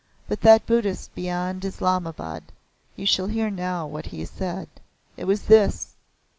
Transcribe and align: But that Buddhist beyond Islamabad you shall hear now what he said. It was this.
But 0.27 0.41
that 0.41 0.65
Buddhist 0.65 1.13
beyond 1.13 1.63
Islamabad 1.63 2.45
you 2.95 3.05
shall 3.05 3.27
hear 3.27 3.51
now 3.51 3.85
what 3.85 4.07
he 4.07 4.25
said. 4.25 4.67
It 5.15 5.25
was 5.25 5.43
this. 5.43 5.93